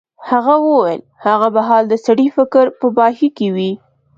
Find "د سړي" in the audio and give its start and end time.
1.89-2.27